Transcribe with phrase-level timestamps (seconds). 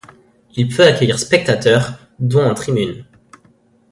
[0.55, 3.05] Il peut accueillir spectateurs dont en tribune.